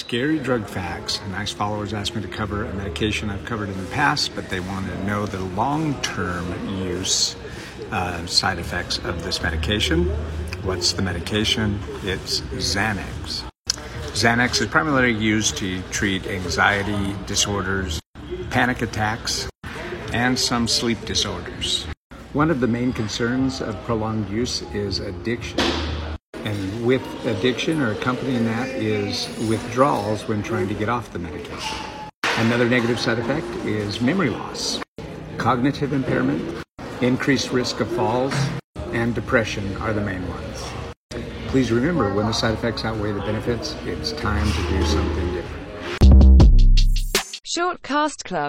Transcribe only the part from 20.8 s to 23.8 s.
disorders. One of the main concerns of